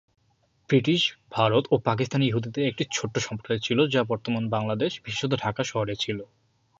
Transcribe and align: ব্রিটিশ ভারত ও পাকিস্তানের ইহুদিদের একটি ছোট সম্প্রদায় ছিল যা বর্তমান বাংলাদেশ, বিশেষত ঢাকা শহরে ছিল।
ব্রিটিশ 0.69 1.01
ভারত 1.31 1.63
ও 1.71 1.85
পাকিস্তানের 1.87 2.29
ইহুদিদের 2.29 2.67
একটি 2.67 2.83
ছোট 2.91 3.13
সম্প্রদায় 3.19 3.61
ছিল 3.63 3.79
যা 3.87 4.01
বর্তমান 4.03 4.43
বাংলাদেশ, 4.49 4.91
বিশেষত 5.05 5.31
ঢাকা 5.43 5.63
শহরে 5.63 5.95
ছিল। 5.95 6.19